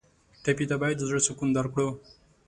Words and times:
ټپي 0.43 0.65
ته 0.69 0.75
باید 0.81 0.95
د 0.99 1.03
زړه 1.09 1.21
سکون 1.27 1.49
درکړو. 1.57 1.87